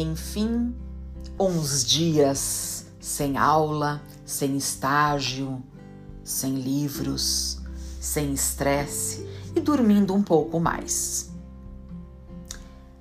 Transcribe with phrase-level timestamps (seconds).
[0.00, 0.74] enfim,
[1.38, 5.62] uns dias sem aula, sem estágio,
[6.22, 7.60] sem livros,
[8.00, 11.30] sem estresse e dormindo um pouco mais.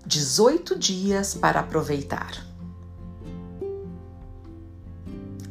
[0.06, 2.46] 18 dias para aproveitar.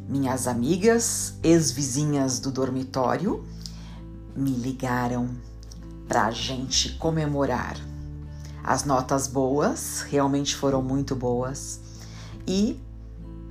[0.07, 3.45] Minhas amigas, ex-vizinhas do dormitório,
[4.35, 5.29] me ligaram
[6.07, 7.77] para a gente comemorar.
[8.63, 11.79] As notas boas realmente foram muito boas
[12.47, 12.79] e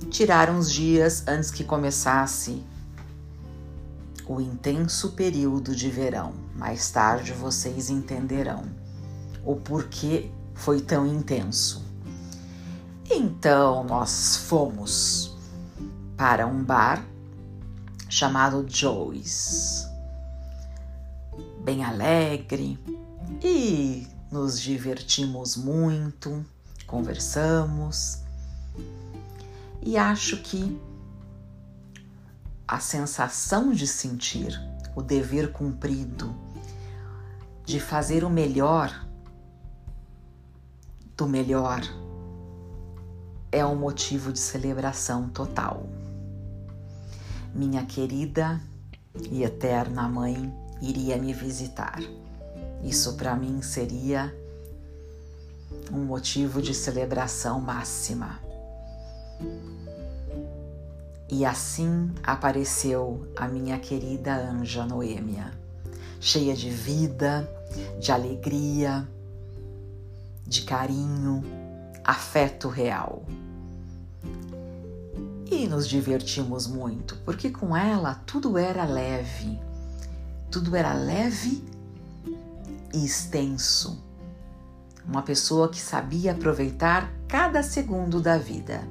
[0.09, 2.63] tiraram uns dias antes que começasse
[4.27, 6.33] o intenso período de verão.
[6.55, 8.63] Mais tarde vocês entenderão
[9.43, 11.83] o porquê foi tão intenso.
[13.09, 15.35] Então nós fomos
[16.15, 17.03] para um bar
[18.07, 19.87] chamado Joey's,
[21.63, 22.77] bem alegre
[23.41, 26.45] e nos divertimos muito,
[26.85, 28.19] conversamos
[29.81, 30.79] e acho que
[32.67, 34.59] a sensação de sentir
[34.95, 36.35] o dever cumprido,
[37.65, 39.07] de fazer o melhor
[41.15, 41.81] do melhor,
[43.51, 45.89] é um motivo de celebração total.
[47.53, 48.61] Minha querida
[49.31, 51.99] e eterna mãe iria me visitar.
[52.83, 54.33] Isso para mim seria
[55.91, 58.39] um motivo de celebração máxima.
[61.31, 65.51] E assim apareceu a minha querida anja Noêmia,
[66.19, 67.47] cheia de vida,
[67.99, 69.07] de alegria,
[70.45, 71.43] de carinho,
[72.03, 73.23] afeto real.
[75.51, 79.59] E nos divertimos muito, porque com ela tudo era leve,
[80.49, 81.63] tudo era leve
[82.93, 84.03] e extenso.
[85.05, 88.87] Uma pessoa que sabia aproveitar cada segundo da vida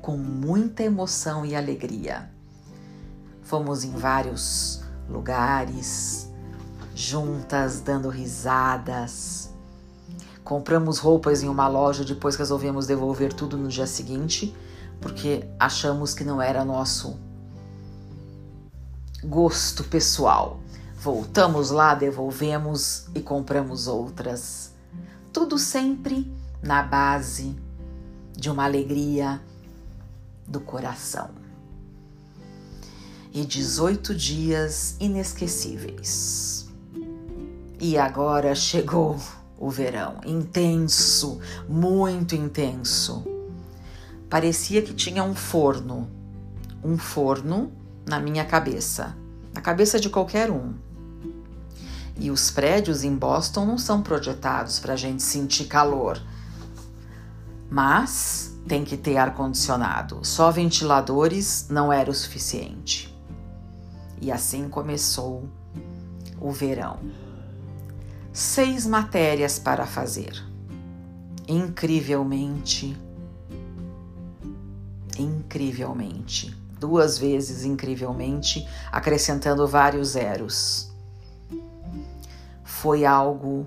[0.00, 2.30] com muita emoção e alegria.
[3.42, 6.30] Fomos em vários lugares,
[6.94, 9.50] juntas, dando risadas.
[10.42, 14.54] Compramos roupas em uma loja, depois resolvemos devolver tudo no dia seguinte,
[15.00, 17.18] porque achamos que não era nosso
[19.24, 20.60] gosto pessoal.
[21.00, 24.72] Voltamos lá, devolvemos e compramos outras.
[25.32, 26.28] Tudo sempre
[26.60, 27.56] na base
[28.36, 29.40] de uma alegria
[30.44, 31.30] do coração.
[33.32, 36.68] E 18 dias inesquecíveis.
[37.78, 39.20] E agora chegou
[39.56, 41.38] o verão, intenso,
[41.68, 43.24] muito intenso.
[44.28, 46.10] Parecia que tinha um forno,
[46.82, 47.70] um forno
[48.04, 49.16] na minha cabeça,
[49.54, 50.87] na cabeça de qualquer um.
[52.18, 56.20] E os prédios em Boston não são projetados para a gente sentir calor,
[57.70, 60.20] mas tem que ter ar-condicionado.
[60.22, 63.14] Só ventiladores não era o suficiente.
[64.20, 65.48] E assim começou
[66.40, 66.98] o verão.
[68.32, 70.44] Seis matérias para fazer.
[71.46, 72.96] Incrivelmente,
[75.18, 80.92] incrivelmente, duas vezes incrivelmente, acrescentando vários zeros.
[82.80, 83.66] Foi algo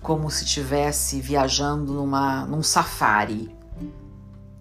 [0.00, 3.52] como se estivesse viajando numa, num safari,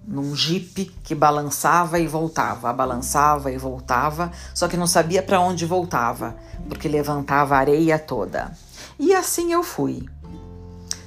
[0.03, 5.64] num jipe que balançava e voltava, balançava e voltava, só que não sabia para onde
[5.64, 6.36] voltava,
[6.68, 8.52] porque levantava a areia toda.
[8.97, 10.03] E assim eu fui.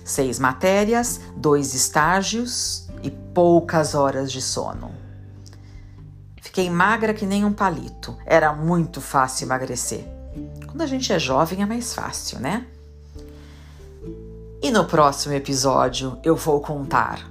[0.05, 4.93] Seis matérias, dois estágios e poucas horas de sono.
[6.41, 8.17] Fiquei magra que nem um palito.
[8.25, 10.18] Era muito fácil emagrecer.
[10.69, 12.65] Quando a gente é jovem é mais fácil, né?
[14.63, 17.29] E no próximo episódio eu vou contar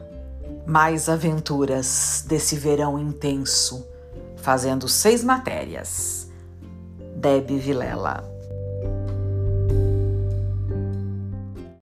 [0.65, 3.85] mais aventuras desse verão intenso,
[4.37, 6.27] fazendo seis matérias.
[7.15, 8.36] Deb Vilela.